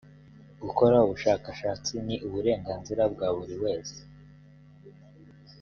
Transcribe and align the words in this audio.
gukora 0.63 0.95
ubushakashatsi 1.05 1.93
ni 2.05 2.15
uburenganzira 2.27 3.01
bwa 3.13 3.27
buri 3.37 3.55
wose 3.63 3.97